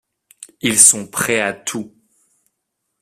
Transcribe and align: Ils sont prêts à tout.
Ils 0.61 0.79
sont 0.79 1.05
prêts 1.07 1.41
à 1.41 1.53
tout. 1.53 1.93